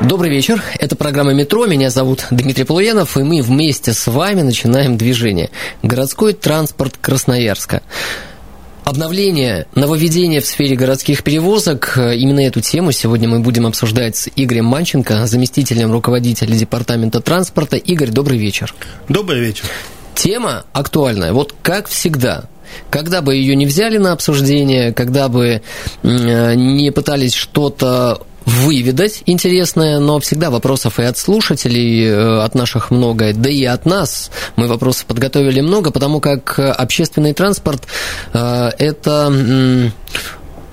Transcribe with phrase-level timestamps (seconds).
[0.00, 0.62] Добрый вечер.
[0.78, 1.66] Это программа «Метро».
[1.66, 5.50] Меня зовут Дмитрий Полуянов, и мы вместе с вами начинаем движение.
[5.82, 7.82] Городской транспорт Красноярска.
[8.84, 11.96] Обновление, нововведение в сфере городских перевозок.
[11.96, 17.76] Именно эту тему сегодня мы будем обсуждать с Игорем Манченко, заместителем руководителя Департамента транспорта.
[17.76, 18.74] Игорь, добрый вечер.
[19.08, 19.64] Добрый вечер.
[20.14, 21.32] Тема актуальная.
[21.32, 22.44] Вот как всегда,
[22.90, 25.62] когда бы ее не взяли на обсуждение, когда бы
[26.02, 33.32] не пытались что-то выведать интересное, но всегда вопросов и от слушателей, э, от наших много,
[33.32, 34.30] да и от нас.
[34.56, 37.82] Мы вопросы подготовили много, потому как общественный транспорт
[38.32, 39.92] э,– это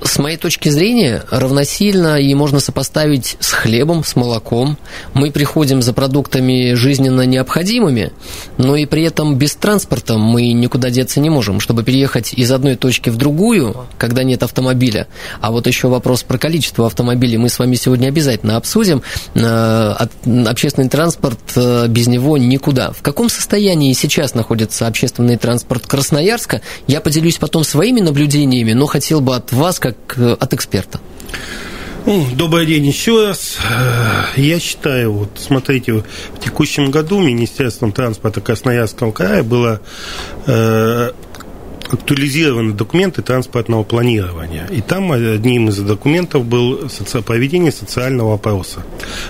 [0.04, 4.78] с моей точки зрения, равносильно и можно сопоставить с хлебом, с молоком.
[5.14, 8.12] Мы приходим за продуктами жизненно необходимыми,
[8.58, 11.60] но и при этом без транспорта мы никуда деться не можем.
[11.60, 15.08] Чтобы переехать из одной точки в другую, когда нет автомобиля,
[15.40, 19.04] а вот еще вопрос про количество автомобилей мы с вами сегодня обязательно обсудим.
[19.36, 19.96] Э,
[20.48, 22.92] общественный транспорт э, без него никуда.
[22.92, 26.62] В каком состоянии сейчас находится общественный транспорт Красноярска?
[26.88, 31.00] Я поделюсь потом своими наблюдениями, но хотел бы от вас, как как от эксперта?
[32.04, 33.58] Ну, добрый день еще раз.
[33.70, 39.82] Э, я считаю, вот смотрите, в текущем году Министерством транспорта Красноярского края было
[40.48, 41.12] э,
[41.92, 44.68] актуализированы документы транспортного планирования.
[44.68, 46.90] И там одним из документов был
[47.26, 48.84] проведение социального опроса.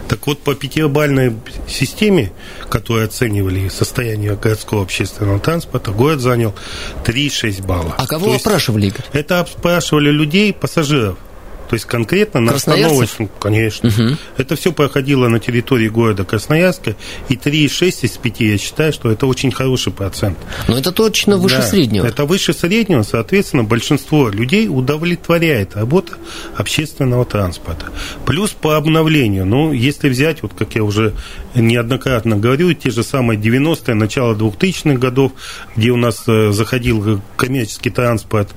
[0.08, 1.36] Так вот, по пятибалльной
[1.68, 2.32] системе,
[2.70, 6.54] которую оценивали состояние городского общественного транспорта, город занял
[7.06, 7.96] 3,6 балла.
[7.98, 9.06] А кого То опрашивали, Игорь?
[9.14, 11.18] Это опрашивали людей, пассажиров.
[11.72, 13.88] То есть конкретно на остановочном, конечно.
[13.88, 14.18] Угу.
[14.36, 16.98] Это все проходило на территории города Красноярска,
[17.30, 20.38] и 3,6 из 5, я считаю, что это очень хороший процент.
[20.68, 22.06] Но это точно выше да, среднего.
[22.06, 26.16] Это выше среднего, соответственно, большинство людей удовлетворяет работа
[26.58, 27.86] общественного транспорта.
[28.26, 31.14] Плюс по обновлению, ну, если взять, вот как я уже
[31.56, 35.32] неоднократно говорю, те же самые 90-е, начало 2000-х годов,
[35.78, 38.50] где у нас э, заходил коммерческий транспорт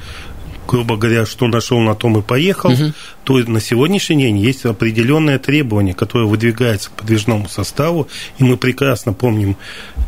[0.66, 2.92] грубо говоря, что нашел, на том и поехал, угу.
[3.24, 8.08] То на сегодняшний день есть определенные требования, которые выдвигаются к подвижному составу,
[8.38, 9.56] и мы прекрасно помним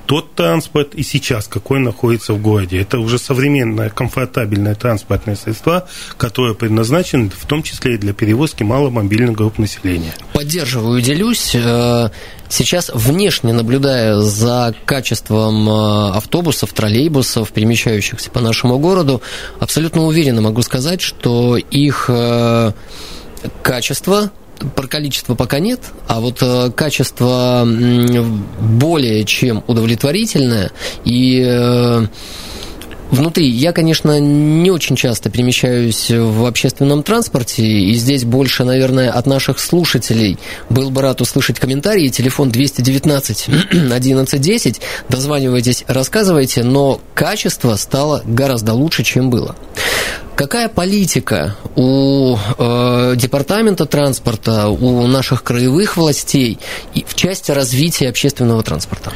[0.06, 2.80] тот транспорт и сейчас, какой находится в городе.
[2.80, 9.34] Это уже современное, комфортабельное транспортное средство, которое предназначено в том числе и для перевозки маломобильных
[9.34, 10.14] групп населения.
[10.32, 11.54] Поддерживаю, делюсь.
[11.54, 12.10] Э,
[12.48, 19.22] сейчас внешне наблюдая за качеством э, автобусов, троллейбусов, перемещающихся по нашему городу,
[19.58, 22.72] абсолютно уверенно могу сказать, что их э,
[23.62, 24.30] качество
[24.74, 27.66] про количество пока нет, а вот э, качество
[28.60, 30.70] более чем удовлетворительное
[31.04, 32.06] и э,
[33.10, 39.26] Внутри я, конечно, не очень часто перемещаюсь в общественном транспорте, и здесь больше, наверное, от
[39.26, 40.38] наших слушателей
[40.70, 42.08] был бы рад услышать комментарии.
[42.08, 44.80] Телефон 219 1110.
[45.08, 49.54] Дозванивайтесь, рассказывайте, но качество стало гораздо лучше, чем было.
[50.34, 56.58] Какая политика у э, департамента транспорта, у наших краевых властей
[57.06, 59.12] в части развития общественного транспорта?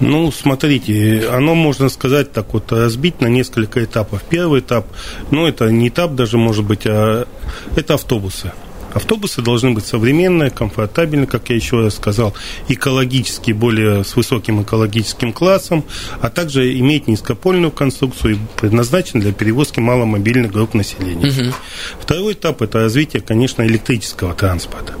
[0.00, 4.22] Ну, смотрите, оно, можно сказать, так вот разбить на несколько этапов.
[4.28, 4.86] Первый этап,
[5.30, 7.26] ну, это не этап даже, может быть, а
[7.74, 8.52] это автобусы.
[8.98, 12.34] Автобусы должны быть современные, комфортабельные, как я еще раз сказал,
[12.66, 15.84] экологически, более с высоким экологическим классом,
[16.20, 21.28] а также иметь низкопольную конструкцию и предназначен для перевозки маломобильных групп населения.
[21.28, 21.54] Угу.
[22.00, 24.94] Второй этап– это развитие, конечно, электрического транспорта.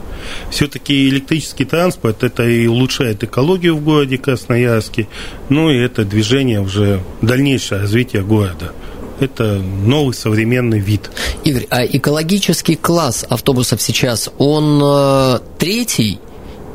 [0.48, 5.08] Все-таки электрический транспорт это и улучшает экологию в городе Красноярске,
[5.48, 8.72] ну и это движение уже дальнейшее развитие города
[9.20, 11.10] это новый современный вид.
[11.44, 16.18] Игорь, а экологический класс автобусов сейчас, он э, третий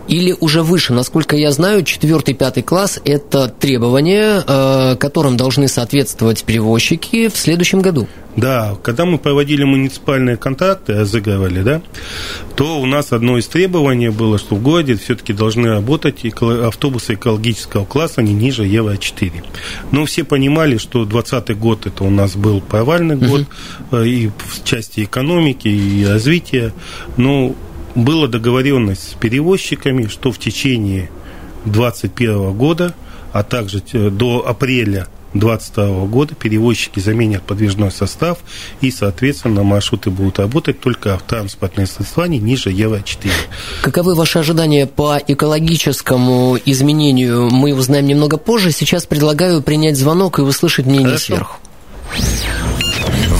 [0.08, 0.94] или уже выше.
[0.94, 7.82] Насколько я знаю, четвертый, пятый класс– это требования, э, которым должны соответствовать перевозчики в следующем
[7.82, 8.08] году.
[8.36, 11.82] Да, когда мы проводили муниципальные контракты, разыгрывали, да,
[12.56, 17.86] то у нас одно из требований было, что в городе все-таки должны работать автобусы экологического
[17.86, 19.32] класса не ниже Евро-4.
[19.92, 23.46] Но все понимали, что 2020 год это у нас был провальный год
[23.92, 24.02] угу.
[24.02, 26.74] и в части экономики, и развития.
[27.18, 27.56] Но
[27.96, 31.10] была договоренность с перевозчиками, что в течение
[31.66, 32.94] 2021 года
[33.34, 38.38] а также до апреля 2022 года перевозчики заменят подвижной состав
[38.82, 43.32] и, соответственно, маршруты будут работать только в транспортные средства не ниже Евро-4.
[43.82, 48.72] Каковы ваши ожидания по экологическому изменению, мы узнаем немного позже.
[48.72, 51.26] Сейчас предлагаю принять звонок и услышать мнение Хорошо.
[51.26, 51.58] сверху.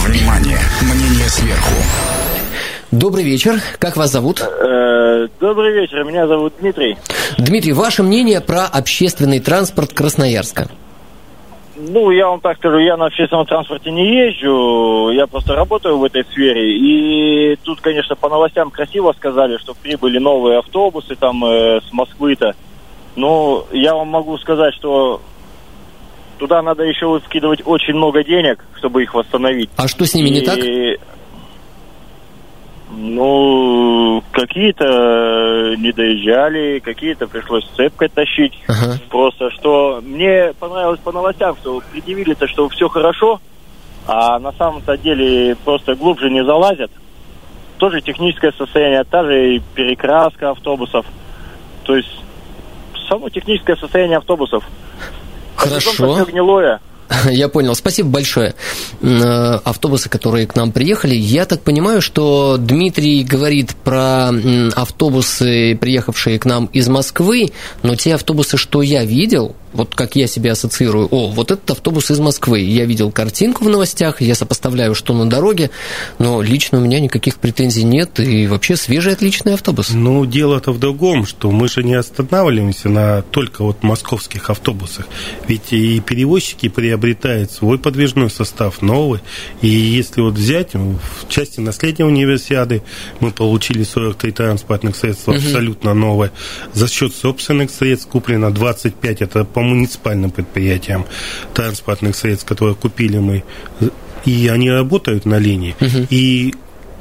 [0.08, 0.60] Внимание!
[0.82, 1.74] Мнение сверху.
[2.94, 3.56] Добрый вечер.
[3.80, 4.40] Как вас зовут?
[4.40, 6.04] Э, добрый вечер.
[6.04, 6.96] Меня зовут Дмитрий.
[7.40, 10.68] Дмитрий, ваше мнение про общественный транспорт Красноярска?
[11.76, 16.04] Ну, я вам так скажу, я на общественном транспорте не езжу, я просто работаю в
[16.04, 16.78] этой сфере.
[16.78, 22.54] И тут, конечно, по новостям красиво сказали, что прибыли новые автобусы там э, с Москвы-то.
[23.16, 25.20] Но я вам могу сказать, что
[26.38, 29.72] туда надо еще скидывать очень много денег, чтобы их восстановить.
[29.78, 30.32] А что с ними и...
[30.32, 30.60] не так?
[32.96, 38.54] Ну, какие-то не доезжали, какие-то пришлось цепкой тащить.
[38.68, 39.00] Ага.
[39.10, 43.42] Просто что мне понравилось по новостям, что предъявили-то, что все хорошо,
[44.08, 46.92] а на самом-то деле просто глубже не залазят.
[47.78, 51.06] Тоже техническое состояние, та же и перекраска автобусов.
[51.84, 52.22] То есть
[53.10, 54.64] само техническое состояние автобусов.
[55.56, 55.92] Хорошо.
[55.92, 56.80] Все гнилое.
[57.30, 57.76] Я понял.
[57.76, 58.56] Спасибо большое.
[59.02, 61.16] Э, автобусы, которые к нам приехали.
[61.16, 64.32] Я так понимаю, что Дмитрий говорит про
[64.76, 67.52] автобусы, приехавшие к нам из Москвы,
[67.82, 72.12] но те автобусы, что я видел, вот как я себе ассоциирую, о, вот этот автобус
[72.12, 72.62] из Москвы.
[72.62, 75.72] Я видел картинку в новостях, я сопоставляю, что на дороге,
[76.20, 79.90] но лично у меня никаких претензий нет, и вообще свежий отличный автобус.
[79.92, 85.08] Ну, дело-то в другом, что мы же не останавливаемся на только вот московских автобусах,
[85.48, 89.22] ведь и перевозчики приобретают свой подвижной состав, новый,
[89.62, 92.84] и если вот взять, в части наследия универсиады
[93.20, 95.38] мы получили 43 транспортных средств угу.
[95.38, 96.32] абсолютно новые,
[96.74, 101.06] за счет собственных средств куплено 25, это по муниципальным предприятиям
[101.54, 103.44] транспортных средств, которые купили мы,
[104.26, 105.76] и они работают на линии.
[105.80, 106.08] Угу.
[106.10, 106.56] И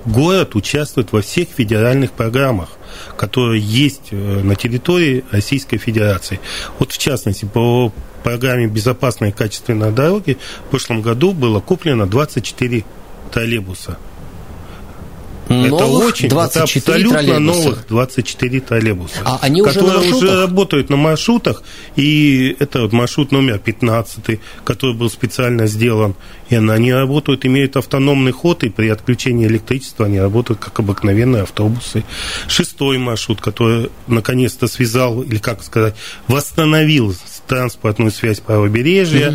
[0.04, 2.70] город участвует во всех федеральных программах,
[3.16, 6.40] которые есть э, на территории Российской Федерации.
[6.78, 7.92] Вот в частности, по
[8.22, 12.84] программе «Безопасные и качественные дороги» в прошлом году было куплено 24
[13.32, 13.98] троллейбуса–
[15.52, 20.96] это очень, 24 это абсолютно новых 24 троллейбуса, а они которые уже, уже работают на
[20.96, 21.62] маршрутах,
[21.96, 26.14] и это вот маршрут номер 15, который был специально сделан,
[26.48, 32.04] и они работают, имеют автономный ход, и при отключении электричества они работают как обыкновенные автобусы.
[32.46, 35.94] Шестой маршрут, который наконец-то связал, или как сказать,
[36.28, 37.14] восстановил
[37.46, 39.30] транспортную связь правобережья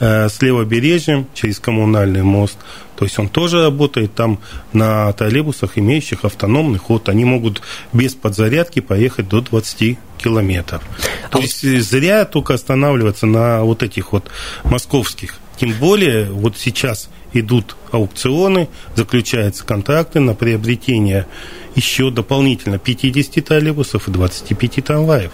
[0.00, 0.26] mm-hmm.
[0.26, 2.58] э, с левобережьем через коммунальный мост–
[3.02, 4.38] то есть он тоже работает там
[4.72, 7.08] на троллейбусах, имеющих автономный ход.
[7.08, 7.60] Они могут
[7.92, 10.84] без подзарядки поехать до 20 километров.
[11.32, 11.82] То а есть вот...
[11.82, 14.30] зря только останавливаться на вот этих вот
[14.62, 15.40] московских.
[15.56, 21.26] Тем более вот сейчас идут аукционы, заключаются контракты на приобретение
[21.74, 25.32] еще дополнительно 50 троллейбусов и 25 трамваев.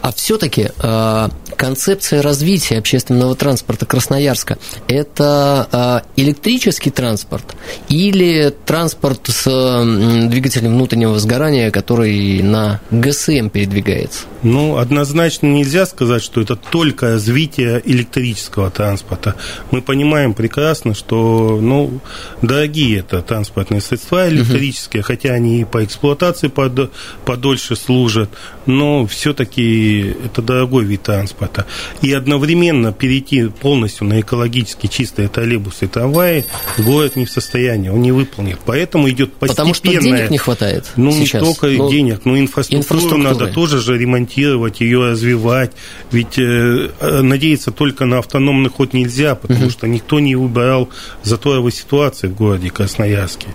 [0.00, 4.58] А все-таки э, концепция развития общественного транспорта Красноярска–
[4.88, 7.56] это э, электрический транспорт
[7.88, 14.22] или транспорт с э, двигателем внутреннего сгорания, который на ГСМ передвигается?
[14.42, 19.34] Ну, однозначно нельзя сказать, что это только развитие электрического транспорта.
[19.72, 22.00] Мы понимаем прекрасно, что ну,
[22.40, 25.08] дорогие это транспортные средства электрические, угу.
[25.08, 26.92] хотя они и по эксплуатации под,
[27.24, 28.30] подольше служат,
[28.66, 29.87] но все-таки
[30.24, 31.66] это дорогой вид транспорта.
[32.02, 36.44] И одновременно перейти полностью на экологически чистые троллейбусы и трамваи
[36.78, 38.58] город не в состоянии, он не выполнит.
[38.64, 39.72] Поэтому идет постепенное...
[39.72, 41.42] Потому что денег не хватает Ну, сейчас.
[41.42, 45.72] не только но денег, но инфраструктуру надо тоже же ремонтировать, ее развивать.
[46.10, 46.90] Ведь э,
[47.22, 49.70] надеяться только на автономный ход нельзя, потому угу.
[49.70, 50.88] что никто не выбирал
[51.22, 53.48] заторовой ситуации в городе Красноярске.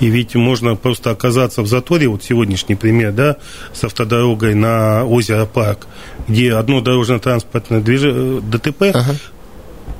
[0.00, 3.36] И ведь можно просто оказаться в заторе, вот сегодняшний пример, да,
[3.72, 5.77] с автодорогой на озеро Парк,
[6.26, 9.14] где одно дорожно-транспортное движение, ДТП, ага.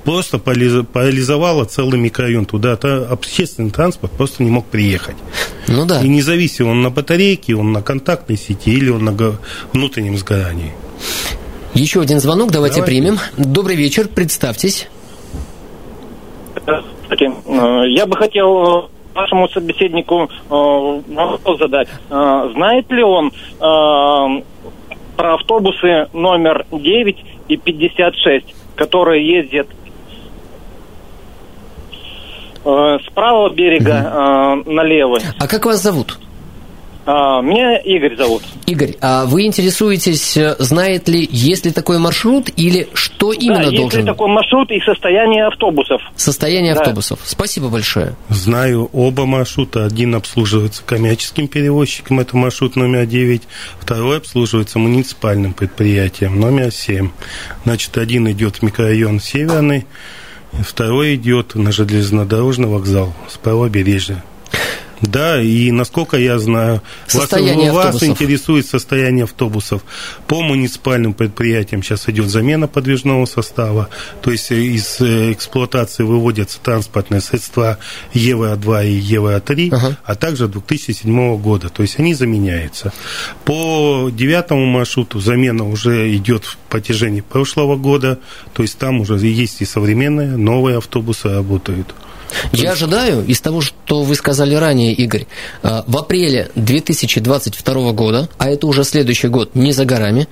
[0.05, 2.47] просто парализовало целый микрорайон.
[2.47, 5.17] Туда общественный транспорт просто не мог приехать.
[5.67, 6.03] Ну да.
[6.03, 9.17] И независимо, он на батарейке, он на контактной сети или он на
[9.73, 10.73] внутреннем сгорании.
[11.75, 12.91] Еще один звонок, давайте Давай.
[12.91, 13.19] примем.
[13.37, 14.89] Добрый вечер, представьтесь.
[17.49, 21.89] Э, я бы хотел вашему собеседнику э, вопрос задать.
[22.11, 23.33] Э, знает ли он
[25.19, 27.17] про автобусы номер 9
[27.49, 29.67] и 56, которые ездят
[32.65, 34.71] э, с правого берега угу.
[34.71, 35.19] э, налево.
[35.41, 36.17] А как вас зовут?
[37.11, 38.43] А, меня Игорь зовут.
[38.67, 43.71] Игорь, а вы интересуетесь, э, знает ли, есть ли такой маршрут или что именно да,
[43.71, 43.85] должен?
[43.85, 46.03] есть ли такой маршрут и состояние автобусов.
[46.17, 46.81] Состояние Да.
[46.83, 47.21] автобусов.
[47.25, 48.15] Спасибо большое.
[48.29, 49.87] Знаю оба маршрута.
[49.87, 53.45] Один обслуживается коммерческим перевозчиком, это маршрут номер 9.
[53.81, 57.09] Второй обслуживается муниципальным предприятием, номер 7.
[57.65, 59.87] Значит, один идет в микрорайон Северный,
[60.61, 64.23] второй идет на железнодорожный вокзал с правобережья.
[65.03, 68.09] Да, и насколько я знаю, Состояние вас, вас автобусов.
[68.09, 69.83] интересует состояние автобусов.
[70.27, 73.89] По муниципальным предприятиям сейчас идет замена подвижного состава,
[74.23, 77.79] то есть э, из э, эксплуатации выводятся транспортные средства
[78.13, 79.99] Евро-2 и Евро-3, Ага.
[80.05, 82.93] а также 2007 года, то есть они заменяются.
[83.45, 88.19] По девятому маршруту замена уже идет в протяжении прошлого года,
[88.53, 91.95] то есть там уже есть и современные, новые автобусы работают.
[92.53, 95.27] Я ожидаю, из того, что вы сказали ранее, Игорь,
[95.63, 100.29] э, в апреле 2022 года, а это уже следующий год, не за горами,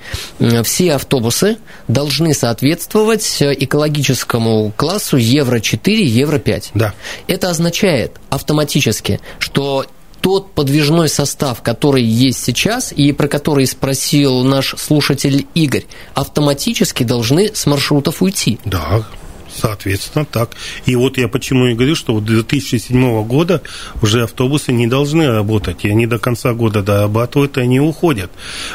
[0.64, 6.64] все автобусы должны соответствовать э, экологическому классу Евро-4, Евро-5.
[6.74, 6.94] Да.
[7.26, 9.86] Это означает автоматически, что
[10.20, 15.84] тот подвижной состав, который есть сейчас и про который спросил наш слушатель Игорь,
[16.14, 18.58] автоматически должны с маршрутов уйти.
[18.64, 19.04] Да,
[19.56, 20.50] соответственно, так.
[20.84, 23.62] И вот я почему и говорю, что вот 2007 года
[24.02, 28.30] уже автобусы не должны работать, и они до конца года дорабатывают, и они уходят.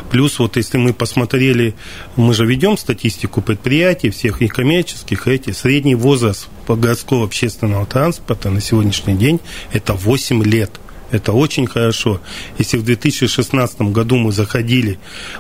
[0.10, 1.76] Плюс вот если мы посмотрели,
[2.16, 8.62] мы же ведем статистику предприятий, всех и коммерческих, эти, средний возраст городского общественного транспорта на
[8.62, 9.42] сегодняшний день
[9.74, 10.72] это 8 лет.
[11.12, 12.20] Это очень хорошо.
[12.58, 14.98] Если в 2016 году мы заходили,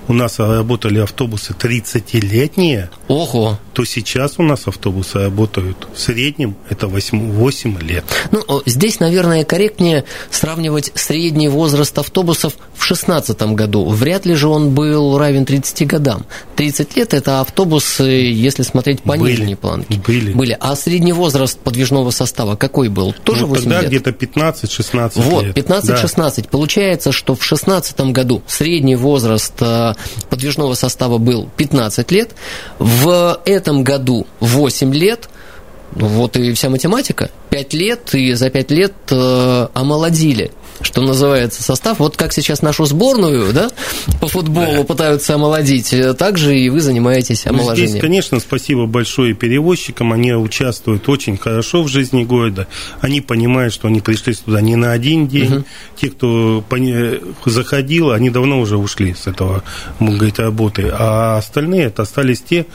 [0.07, 3.57] у нас работали автобусы 30-летние, Ого!
[3.73, 8.03] то сейчас у нас автобусы работают в среднем это 8, 8 лет.
[8.31, 13.87] Ну, здесь, наверное, корректнее сравнивать средний возраст автобусов в 2016 году.
[13.87, 16.25] Вряд ли же он был равен 30 годам.
[16.57, 19.31] 30 лет– это автобусы, если смотреть по Были.
[19.31, 20.01] нижней планке.
[20.05, 20.33] Были.
[20.33, 20.57] Были.
[20.59, 23.13] А средний возраст подвижного состава какой был?
[23.23, 23.89] Тоже Ну, 8 тогда лет?
[23.89, 25.60] где-то 15-16 Вот, лет.
[25.61, 26.49] 15-16.
[26.49, 29.93] Получается, что в 2016 году средний возраст э,
[30.29, 32.31] подвижного состава был 15 лет,
[32.79, 35.29] в этом году 8 лет,
[35.95, 37.29] ну, вот и вся математика.
[37.49, 40.51] 5 лет, и за 5 лет э, омолодили
[40.81, 41.99] что называется, состав.
[41.99, 43.69] Вот как сейчас нашу сборную, да,
[44.19, 47.89] по футболу пытаются омолодить, э, так же и вы занимаетесь Ну, омоложением.
[47.89, 50.13] Здесь, конечно, спасибо большое перевозчикам.
[50.13, 52.67] Они участвуют очень хорошо в жизни города.
[52.99, 55.65] Они понимают, что они пришли сюда не на один день.
[55.99, 56.63] Те, кто
[57.45, 59.63] заходил, они давно уже ушли с этого,
[59.99, 60.91] можно говорить, работы.
[60.91, 62.65] А остальные это остались те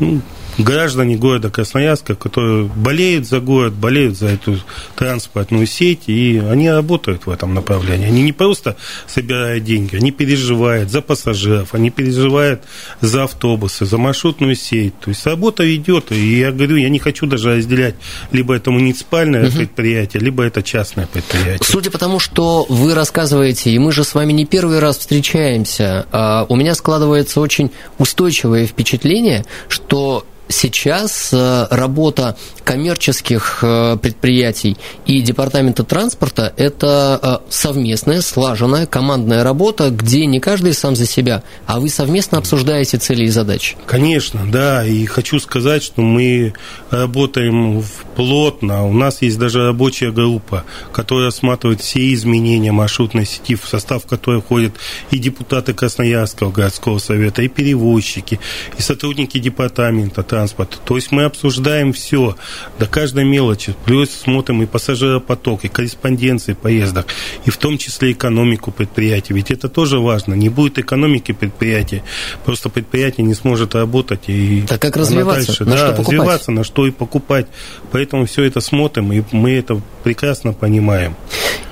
[0.00, 0.20] ну,
[0.58, 4.58] граждане города Красноярска, которые болеют за город, болеют за эту
[4.96, 8.06] транспортную сеть, и они работают в этом направлении.
[8.06, 12.62] Они не просто собирают деньги, они переживают за пассажиров, они переживают
[13.00, 14.98] за автобусы, за маршрутную сеть.
[15.00, 17.94] То есть работа идет, и я говорю, я не хочу даже разделять,
[18.30, 21.60] либо это муниципальное предприятие, либо это частное предприятие.
[21.62, 26.06] Судя по тому, что вы рассказываете, и мы же с вами не первый раз встречаемся,
[26.12, 35.20] а, у меня складывается очень устойчивое впечатление, что сейчас э, работа коммерческих э, предприятий и
[35.20, 41.80] департамента транспорта– это э, совместная, слаженная, командная работа, где не каждый сам за себя, а
[41.80, 43.76] вы совместно обсуждаете цели и задачи.
[43.86, 46.54] Конечно, да, и хочу сказать, что мы
[46.90, 47.84] работаем
[48.16, 48.86] плотно.
[48.86, 54.40] У нас есть даже рабочая группа, которая рассматривает все изменения маршрутной сети, в состав которой
[54.40, 54.74] входят
[55.10, 58.40] и депутаты Красноярского городского совета, и перевозчики,
[58.78, 60.78] и сотрудники департамента транспорта.
[60.84, 62.36] То есть мы обсуждаем все
[62.80, 67.06] до каждой мелочи, плюс смотрим и пассажиропоток, и корреспонденции поездок,
[67.44, 69.32] и в том числе экономику предприятий.
[69.32, 70.34] Ведь это тоже важно.
[70.34, 72.02] Не будет экономики предприятия,
[72.44, 74.22] просто предприятие не сможет работать.
[74.26, 75.46] И Так как развиваться?
[75.46, 76.18] дальше, На да, что покупать?
[76.18, 77.46] развиваться, на что и покупать.
[77.92, 81.14] Поэтому все это смотрим, и мы это прекрасно понимаем.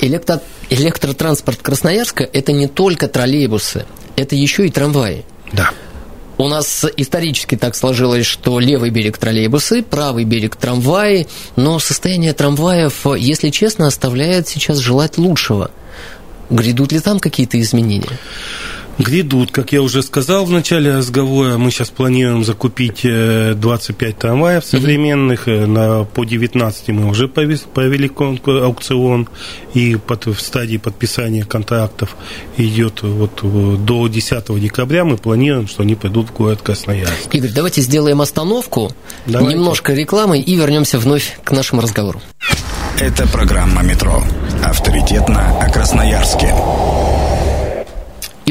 [0.01, 0.41] Электро-
[0.71, 5.25] электротранспорт Красноярска– это не только троллейбусы, это еще и трамваи.
[5.53, 5.71] Да.
[6.39, 13.07] У нас исторически так сложилось, что левый берег троллейбусы, правый берег трамваи, но состояние трамваев,
[13.17, 15.71] если честно, оставляет сейчас желать лучшего.
[16.51, 18.19] Грядут ли там какие-то изменения?
[19.03, 24.65] Грядут, как я уже сказал в начале разговора, мы сейчас планируем закупить э, 25 трамваев
[24.65, 25.49] современных.
[25.49, 29.29] Э, На, по 19 мы уже провели конкурс, аукцион,
[29.75, 32.17] и под, в стадии подписания контрактов
[32.57, 35.05] идет вот э, до 10 декабря.
[35.05, 37.35] Мы планируем, что они пойдут в город Красноярск.
[37.35, 38.93] Игорь, давайте сделаем остановку,
[39.27, 39.57] Давайте.
[39.57, 42.21] немножко рекламы и вернемся вновь к нашему разговору.
[43.01, 44.23] Это программа «Метро».
[44.63, 46.55] Авторитетно о Красноярске.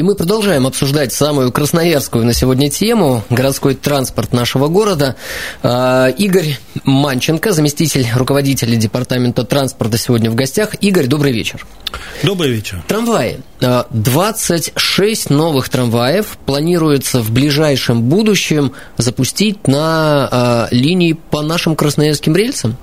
[0.02, 5.14] И мы продолжаем обсуждать самую красноярскую на сегодня тему– городской транспорт нашего города.
[5.62, 10.74] А, Игорь Манченко, заместитель руководителя департамента транспорта, сегодня в гостях.
[10.80, 11.64] Игорь, добрый вечер.
[12.24, 12.82] Добрый вечер.
[12.88, 13.42] Трамваи.
[13.60, 22.34] 26 а, новых трамваев планируется в ближайшем будущем запустить на а, линии по нашим красноярским
[22.34, 22.76] рельсам.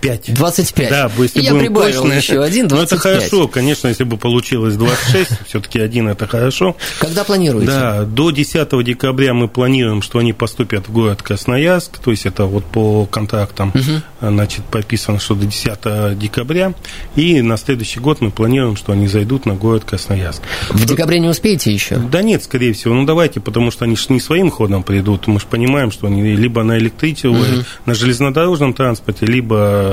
[0.00, 0.34] 25.
[0.34, 0.90] 25.
[0.90, 2.14] Да, если Я прибавил точно.
[2.14, 2.70] еще один, 25.
[2.70, 6.76] Ну, это хорошо, конечно, если бы получилось 26, все-таки один это хорошо.
[6.98, 7.66] Когда планируете?
[7.66, 12.46] Да, до 10 декабря мы планируем, что они поступят в город Красноярск, то есть это
[12.46, 14.02] вот по контрактам, угу.
[14.20, 16.72] значит, прописано, что до 10 декабря,
[17.16, 20.42] и на следующий год мы планируем, что они зайдут на город Красноярск.
[20.70, 21.96] В декабре не успеете еще?
[21.96, 25.40] Да нет, скорее всего, ну давайте, потому что они же не своим ходом придут, мы
[25.40, 27.64] же понимаем, что они либо на электричестве, угу.
[27.86, 29.89] на железнодорожном транспорте, либо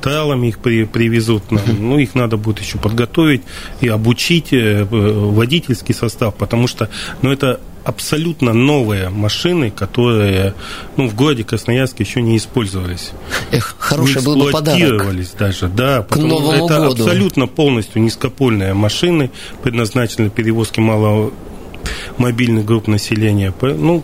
[0.00, 3.42] тралами их при, привезут нам, ну, их надо будет еще подготовить
[3.80, 6.88] и обучить э, водительский состав, потому что,
[7.22, 10.54] ну, это абсолютно новые машины, которые
[10.96, 13.12] ну, в городе Красноярске еще не использовались.
[13.52, 15.06] Эх, хороший был бы подарок.
[15.38, 16.02] даже, да.
[16.02, 17.04] К Новому это году.
[17.04, 19.30] абсолютно полностью низкопольные машины,
[19.62, 23.54] предназначены для перевозки маломобильных групп населения.
[23.62, 24.02] Ну,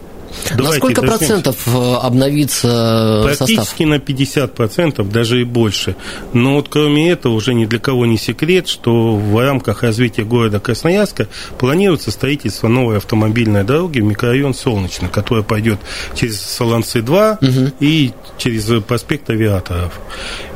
[0.55, 3.87] Давайте на сколько процентов э, обновится Практически состав?
[3.87, 5.97] на 50 процентов, даже и больше.
[6.33, 10.61] Но вот кроме этого уже ни для кого не секрет, что в рамках развития города
[10.61, 15.79] Красноярска планируется строительство новой автомобильной дороги в микрорайон Солнечный, которая пойдет
[16.15, 17.73] через Солонцы-2 угу.
[17.81, 20.01] и через проспект Авиаторов.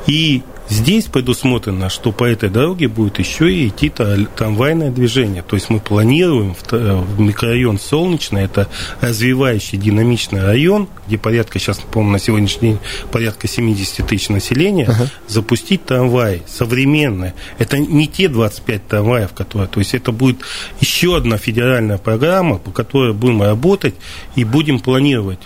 [0.06, 5.42] И Здесь предусмотрено, что по этой дороге будет еще и идти трамвайное движение.
[5.42, 8.68] То есть мы планируем в микрорайон Солнечный, это
[9.00, 12.78] развивающий динамичный район, где порядка, сейчас, по-моему, на сегодняшний день
[13.12, 15.08] порядка 70 тысяч населения, uh-huh.
[15.28, 17.34] запустить трамваи современные.
[17.58, 19.68] Это не те 25 трамваев, которые...
[19.68, 20.38] То есть это будет
[20.80, 23.94] еще одна федеральная программа, по которой будем работать
[24.34, 25.38] и будем планировать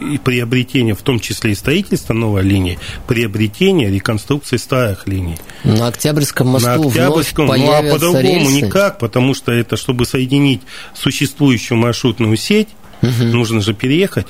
[0.00, 5.36] и приобретение, в том числе и строительство новой линии, приобретение, реконструкции старых линий.
[5.62, 10.62] На Октябрьском мосту На Октябрьском, вновь ну а по-другому никак, потому что это, чтобы соединить
[10.94, 12.68] существующую маршрутную сеть,
[13.02, 13.24] угу.
[13.24, 14.26] нужно же переехать.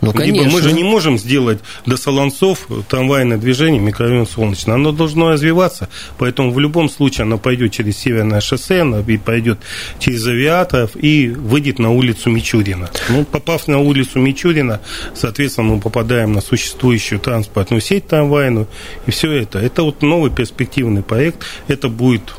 [0.00, 0.42] Ну, конечно.
[0.42, 4.74] Либо мы же не можем сделать до Солонцов трамвайное движение микрорайон Солнечный.
[4.74, 9.58] Оно должно развиваться, поэтому в любом случае оно пойдет через Северное шоссе, оно и пойдет
[9.98, 12.90] через авиаторов и выйдет на улицу Мичурина.
[13.08, 14.80] Ну, попав на улицу Мичурина,
[15.14, 18.68] соответственно, мы попадаем на существующую транспортную сеть трамвайную,
[19.06, 19.58] и все это.
[19.58, 21.44] Это вот новый перспективный проект.
[21.66, 22.34] Это будет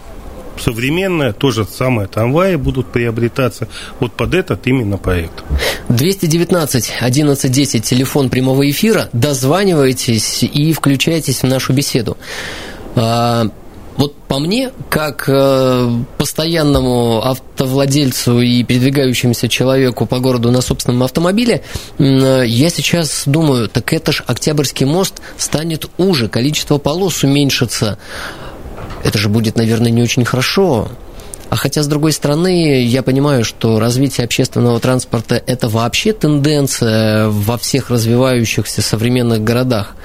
[0.59, 3.67] современное, то же самое трамваи будут приобретаться
[3.99, 5.43] вот под этот именно проект.
[5.89, 12.17] 219 11 10, телефон прямого эфира, дозванивайтесь и включайтесь в нашу беседу.
[12.95, 13.47] А,
[13.99, 21.63] вот по мне, как э, постоянному автовладельцу и передвигающемуся человеку по городу на собственном автомобиле,
[21.97, 27.97] я сейчас думаю, так это ж Октябрьский мост станет уже, количество полос уменьшится
[29.03, 30.89] это же будет, наверное, не очень хорошо.
[31.49, 37.57] А хотя, с другой стороны, я понимаю, что развитие общественного транспорта– это вообще тенденция во
[37.57, 39.95] всех развивающихся современных городах.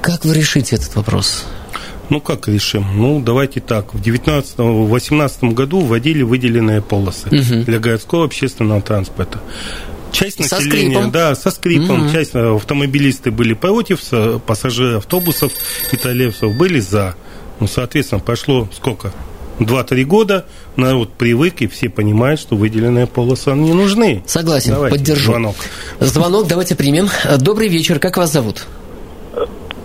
[0.00, 1.44] Как вы решите этот вопрос?
[2.08, 2.86] Ну, как решим?
[2.96, 3.92] Ну, давайте так.
[3.92, 7.64] В 2018 году вводили выделенные полосы угу.
[7.64, 9.40] для городского общественного транспорта.
[10.12, 11.10] Часть со населения, скрипом.
[11.10, 12.06] да, со скрипом.
[12.06, 12.12] Угу.
[12.12, 14.00] Часть автомобилисты были против,
[14.46, 15.52] пассажиры автобусов
[15.92, 17.16] и троллейбусов были за.
[17.60, 19.12] Ну, соответственно, прошло сколько?
[19.58, 20.44] Два-три года,
[20.76, 24.22] народ привык, и все понимают, что выделенные полосы не нужны.
[24.26, 25.30] Согласен, давайте, поддержу.
[25.32, 25.56] Звонок.
[26.00, 27.08] Звонок давайте примем.
[27.38, 28.66] Добрый вечер, как вас зовут?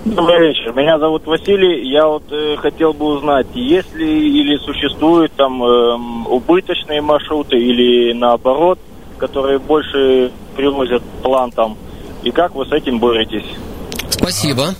[0.04, 1.90] Добрый вечер, меня зовут Василий.
[1.90, 5.96] Я вот э, хотел бы узнать, есть ли или существуют там э,
[6.28, 8.80] убыточные маршруты или наоборот,
[9.20, 11.78] которые больше привозят план там,
[12.24, 13.46] и как вы с этим боретесь?
[14.10, 14.76] Спасибо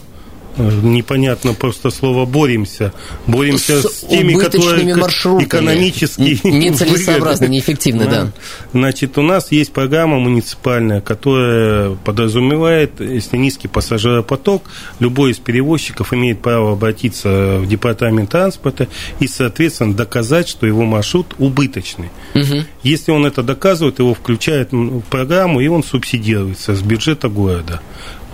[0.62, 2.94] непонятно просто слово боремся.
[3.28, 8.24] Боремся с, с теми, которые экономически нецелесообразно, неэффективны, да.
[8.24, 8.32] да.
[8.74, 14.64] Значит, у нас есть программа муниципальная, которая подразумевает, если низкий пассажиропоток,
[15.00, 18.88] любой из перевозчиков имеет право обратиться в департамент транспорта
[19.20, 22.10] и, соответственно, доказать, что его маршрут убыточный.
[22.36, 22.64] Угу.
[22.84, 27.82] Если он это доказывает, его включают в программу, и он субсидируется с бюджета города.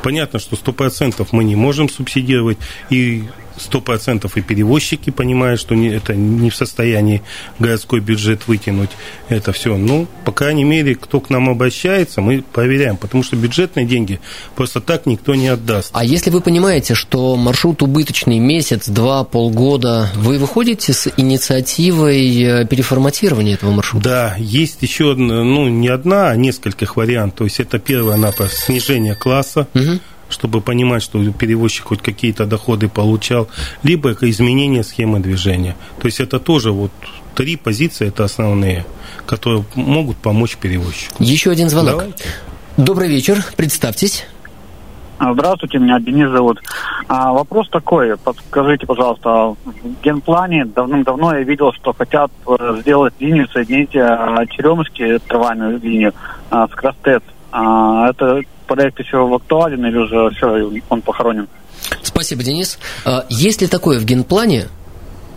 [0.07, 2.57] Понятно, что 100% мы не можем субсидировать,
[2.89, 3.25] и
[3.57, 7.21] сто процентов и перевозчики понимают, что не, это не в состоянии
[7.59, 8.91] городской бюджет вытянуть
[9.29, 9.77] это все.
[9.77, 14.19] Ну, по крайней мере, кто к нам обращается, мы проверяем, потому что бюджетные деньги
[14.55, 15.91] просто так никто не отдаст.
[15.93, 22.65] А если вы понимаете, что маршрут убыточный месяц, два, полгода, вы выходите с инициативой э,
[22.65, 24.03] переформатирования этого маршрута?
[24.03, 27.37] Да, есть еще, ну, не одна, а нескольких вариантов.
[27.37, 32.89] То есть это первое, напросто снижение класса, угу чтобы понимать, что перевозчик хоть какие-то доходы
[32.89, 33.47] получал,
[33.83, 35.75] либо изменение схемы движения.
[35.99, 36.91] То есть это тоже вот
[37.35, 38.85] три позиции, это основные,
[39.25, 41.23] которые могут помочь перевозчику.
[41.23, 41.99] Еще один звонок.
[41.99, 42.25] Давайте.
[42.77, 44.25] Добрый вечер, представьтесь.
[45.19, 46.61] А, здравствуйте, меня Денис зовут.
[47.07, 53.47] А, вопрос такой, подскажите, пожалуйста, в генплане давным-давно я видел, что хотят э, сделать линию,
[53.49, 56.13] соединить а, Черемушки, трамвайную линию,
[56.51, 57.23] а, с Крастец.
[57.51, 61.47] А, это проект еще актуален или уже все, он похоронен?
[62.03, 62.79] Спасибо, Денис.
[63.05, 64.67] А, есть ли такое в генплане?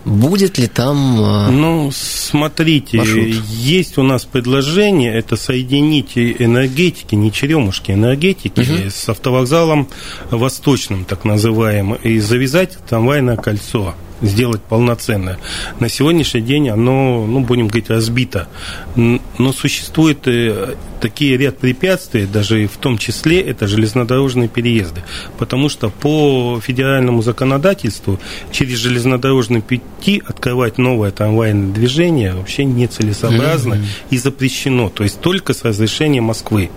[0.05, 3.35] Будет ли там а, Ну, смотрите, маршрут?
[3.49, 8.91] есть у нас предложение, это соединить энергетики, не черемушки, энергетики угу.
[8.91, 9.89] с автовокзалом
[10.31, 15.39] восточным, так называемым, и завязать трамвайное кольцо сделать полноценное.
[15.79, 18.49] На сегодняшний день оно, ну, будем говорить, разбито.
[18.95, 25.03] Но существует э, такие ряд препятствий, даже в том числе это железнодорожные переезды.
[25.39, 28.19] Потому что по федеральному законодательству
[28.53, 34.11] через железнодорожные пути открывать новое трамвайное движение вообще нецелесообразно mm-hmm.
[34.11, 34.89] и запрещено.
[34.89, 36.71] То есть только с разрешения Москвы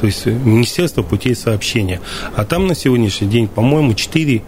[0.00, 2.00] то есть Министерство путей сообщения.
[2.34, 4.42] А там на сегодняшний день, по-моему, 4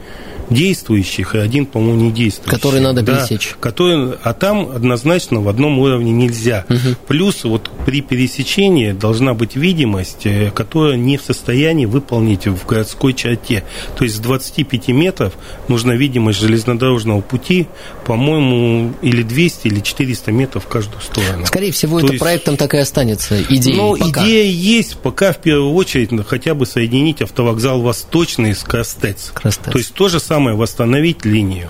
[0.50, 2.50] действующих и один, по-моему, не действующий.
[2.50, 3.50] Который надо пересечь.
[3.52, 6.64] Да, который, а там однозначно в одном уровне нельзя.
[6.68, 6.96] Угу.
[7.08, 13.14] Плюс вот при пересечении должна быть видимость, э, которая не в состоянии выполнить в городской
[13.14, 13.64] черте.
[13.96, 15.34] То есть с 25 метров
[15.68, 17.66] нужна видимость железнодорожного пути,
[18.06, 21.46] по-моему, или 200, или 400 метров в каждую сторону.
[21.46, 23.76] Скорее всего, То это есть, проектом так и останется, идеей.
[23.76, 29.30] Ну, идея есть, пока в первую очередь хотя бы соединить автовокзал Восточный с Крастец.
[29.32, 29.72] Крастец.
[29.72, 31.68] То есть то же самое самое восстановить линию.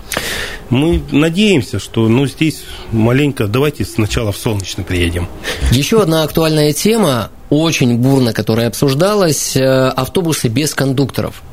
[0.69, 5.27] Мы надеемся, что ну, здесь маленько, давайте сначала в Солнечный приедем.
[5.71, 11.43] Еще одна актуальная тема, очень бурно, которая обсуждалась, э, автобусы без кондукторов.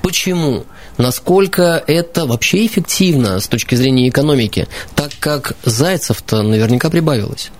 [0.00, 0.64] Почему?
[0.96, 7.50] Насколько это вообще эффективно с точки зрения экономики, так как зайцев-то наверняка прибавилось?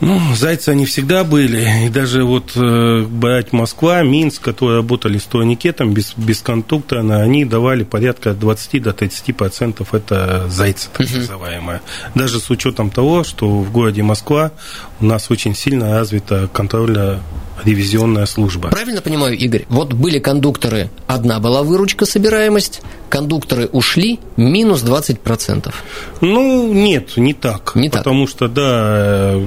[0.00, 1.86] Ну, зайцы они всегда были.
[1.86, 7.44] И даже вот э, брать Москва, Минск, которые работали с турникетом без, без кондуктора, они
[7.44, 11.18] давали порядка от 20 до 30 процентов это зайцы, так uh-huh.
[11.18, 11.80] называемые.
[12.14, 14.52] Даже с учетом того, что в городе Москва
[15.00, 17.20] у нас очень сильно развита контрольная
[17.64, 18.70] ревизионная служба.
[18.70, 19.66] Правильно понимаю, Игорь?
[19.68, 25.72] Вот были кондукторы, одна была выручка, собираемость, кондукторы ушли, минус 20%.
[26.20, 27.72] Ну, нет, не так.
[27.74, 28.30] Не потому так.
[28.30, 29.40] что, да,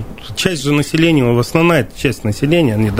[0.43, 2.91] часть же населения, основная часть населения, они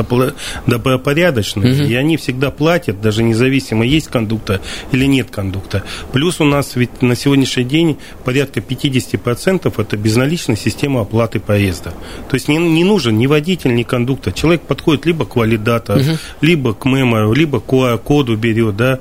[0.65, 1.84] добропорядочные, угу.
[1.84, 5.84] и они всегда платят, даже независимо, есть кондуктор или нет кондуктора.
[6.13, 11.93] Плюс у нас ведь на сегодняшний день порядка 50% это безналичная система оплаты поезда.
[12.29, 14.32] То есть не, не нужен ни водитель, ни кондуктор.
[14.32, 16.17] Человек подходит либо к валидату, угу.
[16.39, 18.99] либо к мемору, либо к QR-коду берет, да,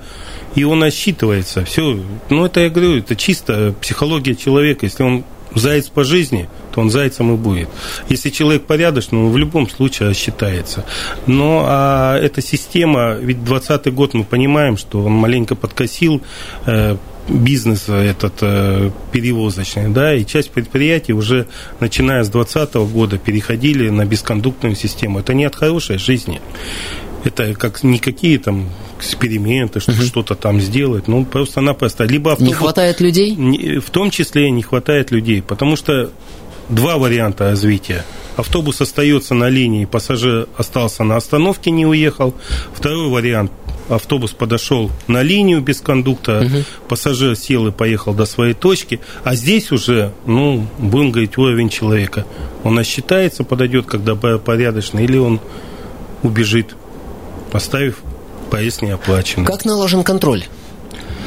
[0.57, 1.65] и он отсчитывается.
[1.65, 2.01] Все.
[2.29, 4.87] Ну, это я говорю, это чисто психология человека.
[4.87, 7.69] Если он заяц по жизни, то он зайцем и будет.
[8.09, 10.85] Если человек порядочный, он в любом случае рассчитается.
[11.27, 16.23] Но а эта система, ведь 2020 год мы понимаем, что он маленько подкосил
[16.67, 16.97] э,
[17.29, 21.47] бизнес этот э, перевозочный, да, и часть предприятий уже
[21.81, 25.21] начиная с 2020 года переходили на бескондуктную систему.
[25.21, 26.41] Это не от хорошей жизни.
[27.25, 30.07] Это как никакие там эксперименты, чтобы угу.
[30.07, 31.09] что-то там сделать.
[31.09, 32.05] Ну, просто-напросто.
[32.05, 33.79] Либо автобус, не хватает людей?
[33.79, 36.11] В том числе не хватает людей, потому что
[36.69, 38.05] два варианта развития.
[38.37, 42.35] Автобус остается на линии, пассажир остался на остановке, не уехал.
[42.75, 43.53] Второй вариант
[43.89, 46.65] автобус подошел на линию без кондуктора, угу.
[46.89, 52.25] пассажир сел и поехал до своей точки, а здесь уже, ну, будем говорить, уровень человека.
[52.65, 55.41] Он осчитается, подойдет, когда порядочно, или он
[56.23, 56.77] убежит,
[57.53, 57.97] поставив
[58.51, 59.47] поезд неоплаченный.
[59.47, 60.45] Как наложен контроль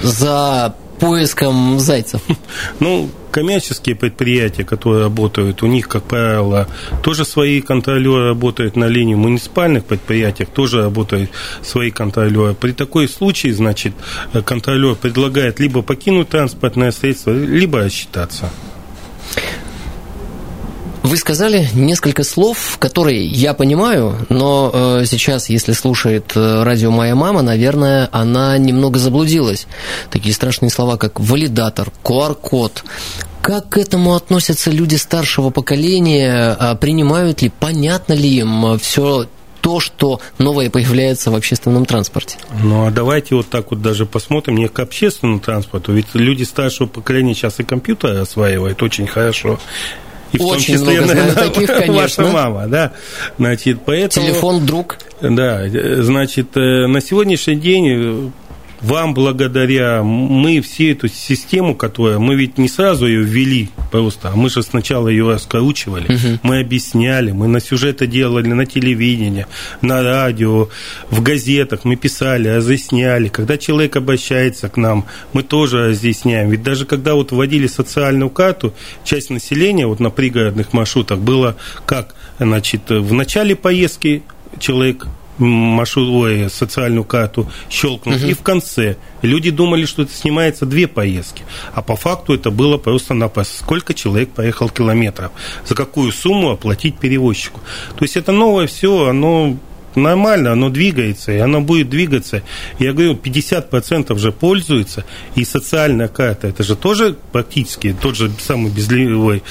[0.02, 2.22] за поиском зайцев?
[2.80, 6.68] Ну, коммерческие предприятия, которые работают, у них, как правило,
[7.04, 11.30] тоже свои контролеры работают на линии муниципальных предприятиях, тоже работают
[11.62, 12.54] свои контролеры.
[12.54, 13.94] При такой случае, значит,
[14.46, 18.50] контролер предлагает либо покинуть транспортное средство, либо рассчитаться.
[21.06, 27.14] Вы сказали несколько слов, которые я понимаю, но э, сейчас, если слушает э, радио «Моя
[27.14, 29.68] мама», наверное, она немного заблудилась.
[30.10, 32.84] Такие страшные слова, как валидатор, QR-код.
[33.44, 36.58] Как к этому относятся люди старшего поколения?
[36.60, 39.28] А принимают ли, понятно ли им все
[39.62, 42.38] то, что новое появляется в общественном транспорте.
[42.64, 45.92] Ну, а давайте вот так вот даже посмотрим не к общественному транспорту.
[45.92, 49.60] Ведь люди старшего поколения сейчас и компьютеры осваивают очень хорошо.
[50.36, 51.94] И Очень в том числе, много знаю таких, конечно.
[51.94, 52.92] Ваша мама, да.
[53.38, 54.26] Значит, поэтому...
[54.26, 54.98] Телефон друг.
[55.22, 55.64] Да,
[56.02, 58.32] значит, э, на сегодняшний день
[58.82, 64.36] вам благодаря мы все эту систему, которая мы ведь не сразу ее ввели просто, а
[64.36, 66.40] мы же сначала ее раскручивали, угу.
[66.44, 69.48] мы объясняли, мы на сюжеты делали на телевидении,
[69.82, 70.70] на радио,
[71.10, 73.28] в газетах мы писали, разъясняли.
[73.28, 76.50] Когда человек обращается к нам, мы тоже разъясняем.
[76.50, 82.16] Ведь даже когда вот вводили социальную карту, часть населения вот на пригородных маршрутах было как,
[82.40, 84.24] значит, в начале поездки
[84.60, 85.08] человек
[85.38, 88.26] маршрутную социальную карту щелкнул, угу.
[88.26, 91.44] и в конце люди думали, что это снимается две поездки,
[91.74, 95.32] а по факту это было просто-напросто, сколько человек поехал километров,
[95.66, 97.60] за какую сумму оплатить перевозчику.
[97.98, 99.58] То есть это новое все, оно
[99.96, 102.44] нормально, оно двигается, и оно будет двигаться.
[102.80, 108.72] Я говорю, 50% же пользуются, и социальная карта, это же тоже практически тот же самый
[108.72, 109.44] безливой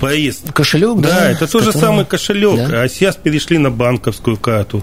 [0.00, 0.52] поезд.
[0.52, 1.08] Кошелек, да?
[1.08, 2.82] Да, это тот же самый кошелек, да?
[2.82, 4.82] а сейчас перешли на банковскую карту.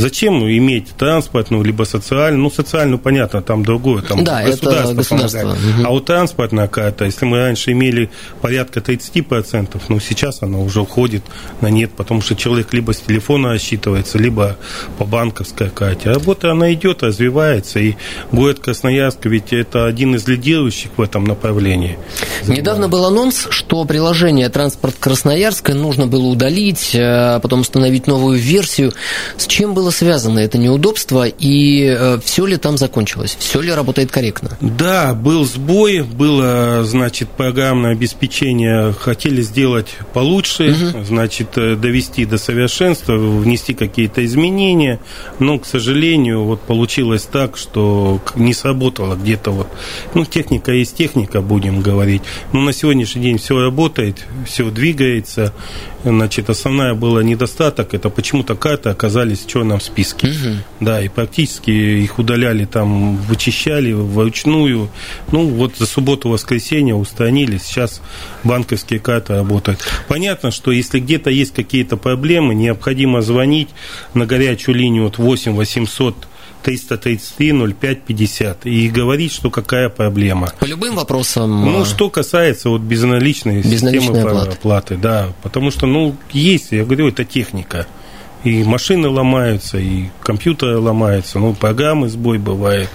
[0.00, 2.42] Зачем иметь транспортную, либо социальную?
[2.42, 5.40] Ну, социальную, понятно, там другое, там да, государство, это государство.
[5.40, 5.86] Помогает.
[5.86, 8.10] А вот транспортная карта, если мы раньше имели
[8.40, 11.22] порядка 30%, ну, сейчас она уже уходит
[11.60, 14.56] на нет, потому что человек либо с телефона рассчитывается, либо
[14.98, 16.10] по банковской карте.
[16.10, 17.94] Работа, она идет, развивается, и
[18.32, 21.98] город Красноярск ведь это один из лидирующих в этом направлении.
[22.46, 28.92] Недавно был анонс, что приложение «Транспорт Красноярска» нужно было удалить, а потом установить новую версию.
[29.36, 33.72] С чем было было связано это неудобство, и э, все ли там закончилось, все ли
[33.72, 34.56] работает корректно?
[34.60, 41.04] Да, был сбой, было, значит, программное обеспечение, хотели сделать получше, угу.
[41.04, 45.00] значит, э, довести до совершенства, внести какие-то изменения,
[45.38, 49.68] но, к сожалению, вот получилось так, что не сработало где-то вот,
[50.14, 55.52] ну, техника есть техника, будем говорить, но на сегодняшний день все работает, все двигается,
[56.02, 60.28] Значит, основная была недостаток, это почему-то карты оказались в черном списке.
[60.28, 60.56] Угу.
[60.80, 64.88] Да, и практически их удаляли там, вычищали вручную.
[65.30, 68.00] Ну, вот за субботу-воскресенье устранили, сейчас
[68.44, 69.80] банковские карты работают.
[70.08, 73.68] Понятно, что если где-то есть какие-то проблемы, необходимо звонить
[74.14, 76.16] на горячую линию вот 8 800
[76.62, 80.52] 333 05 50 и говорить, что какая проблема.
[80.58, 81.64] По любым вопросам.
[81.64, 84.50] Ну, а, что касается вот безналичной, безналичной системы оплаты.
[84.50, 87.86] оплаты, да, потому что, ну, есть, я говорю, это техника.
[88.42, 92.88] И машины ломаются, и компьютеры ломаются, ну, программы сбой бывает.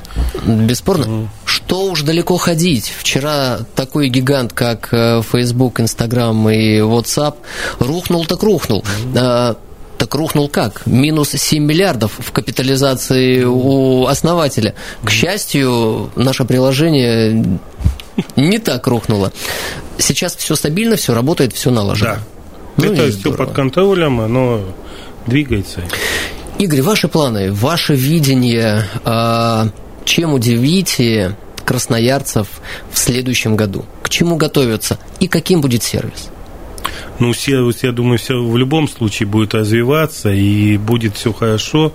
[0.44, 1.06] Бесспорно.
[1.06, 1.28] Mm.
[1.46, 2.92] Что уж далеко ходить.
[2.98, 7.36] Вчера такой гигант, как э, Facebook, Instagram и WhatsApp,
[7.80, 8.84] рухнул так рухнул.
[9.14, 9.58] Mm.
[9.98, 10.86] Так рухнул как?
[10.86, 14.76] Минус 7 миллиардов в капитализации у основателя.
[15.04, 17.60] К счастью, наше приложение
[18.36, 19.32] не так рухнуло.
[19.98, 22.16] Сейчас все стабильно, все работает, все налажено.
[22.16, 22.20] Да.
[22.78, 24.62] Ну, Это все под контролем, оно
[25.26, 25.82] двигается.
[26.58, 29.70] Игорь, ваши планы, ваше видение, а,
[30.04, 32.48] чем удивите красноярцев
[32.92, 33.86] в следующем году?
[34.04, 36.30] К чему готовятся и каким будет сервис?
[37.20, 41.94] Ну, все, я думаю, все в любом случае будет развиваться и будет все хорошо,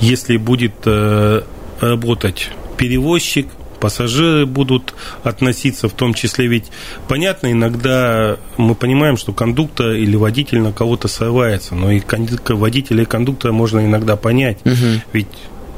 [0.00, 1.42] если будет э,
[1.80, 3.46] работать перевозчик,
[3.80, 6.66] пассажиры будут относиться, в том числе ведь
[7.08, 12.02] понятно, иногда мы понимаем, что кондуктор или водитель на кого-то срывается, но и
[12.48, 15.02] водителя и кондуктора можно иногда понять, угу.
[15.12, 15.28] ведь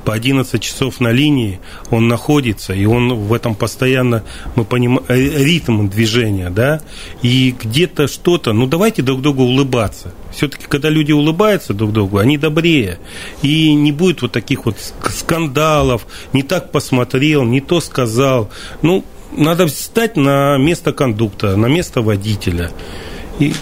[0.04, 1.60] по 11 часов на линии
[1.90, 4.24] он находится, и он в этом постоянно,
[4.56, 6.80] мы понимаем, э, ритм движения, да,
[7.22, 10.12] и где-то что-то, ну давайте друг другу улыбаться.
[10.32, 12.98] Все-таки, когда люди улыбаются друг другу, они добрее.
[13.42, 14.76] И не будет вот таких вот
[15.10, 18.50] скандалов, не так посмотрел, не то сказал.
[18.80, 19.04] Ну,
[19.36, 22.70] надо встать на место кондуктора, на место водителя.
[23.38, 23.54] И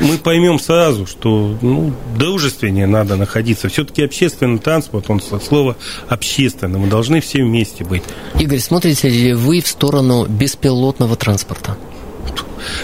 [0.00, 3.68] мы поймем сразу, что ну, дружественнее надо находиться.
[3.68, 5.76] Все-таки общественный транспорт, он со слова
[6.08, 6.78] общественный.
[6.78, 8.02] Мы должны все вместе быть.
[8.38, 11.76] Игорь, смотрите ли вы в сторону беспилотного транспорта?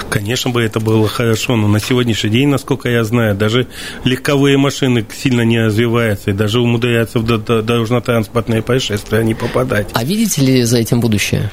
[0.09, 3.67] Конечно бы это было хорошо, но на сегодняшний день, насколько я знаю, даже
[4.05, 9.89] легковые машины сильно не развиваются и даже умудряются в дорожно-транспортные происшествия не попадать.
[9.93, 11.51] А видите ли за этим будущее?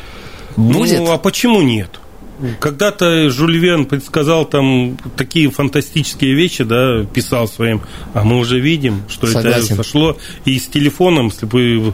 [0.56, 1.00] Будет?
[1.00, 2.00] Ну, а почему нет?
[2.60, 7.82] Когда-то Жюль Вен предсказал там такие фантастические вещи, да, писал своим,
[8.14, 9.66] а мы уже видим, что Согласен.
[9.66, 10.18] это сошло.
[10.46, 11.94] И с телефоном, если бы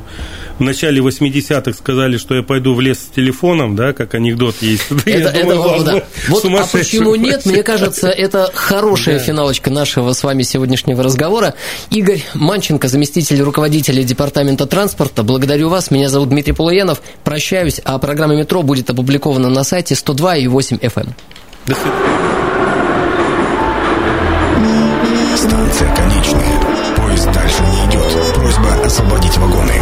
[0.59, 4.83] в начале 80-х сказали, что я пойду в лес с телефоном, да, как анекдот есть.
[5.05, 6.03] Это, это думаю, да.
[6.27, 7.45] Вот, а почему нет?
[7.45, 9.23] Мне кажется, это хорошая да.
[9.23, 11.55] финалочка нашего с вами сегодняшнего разговора.
[11.91, 15.23] Игорь Манченко, заместитель руководителя Департамента транспорта.
[15.23, 15.91] Благодарю вас.
[15.91, 17.01] Меня зовут Дмитрий Полуянов.
[17.23, 21.07] Прощаюсь, а программа «Метро» будет опубликована на сайте 102 и 102,8 FM.
[21.65, 22.05] До свидания.
[25.37, 26.59] Станция конечная.
[26.97, 28.33] Поезд дальше не идет.
[28.35, 29.73] Просьба освободить вагоны.